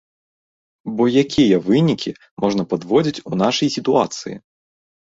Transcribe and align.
Бо 1.01 1.07
якія 1.23 1.59
вынікі 1.67 2.15
можна 2.45 2.67
падводзіць 2.73 3.23
у 3.35 3.41
нашай 3.47 3.67
сітуацыі? 3.77 4.35